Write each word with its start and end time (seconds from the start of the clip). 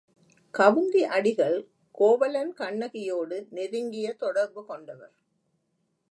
கவுந்தி 0.53 1.01
அடிகள் 1.07 1.57
கோவலன் 1.91 2.53
கண்ணகியோடு 2.53 3.37
நெருங்கிய 3.49 4.13
தொடர்பு 4.13 4.65
கொண்டவர். 4.65 5.13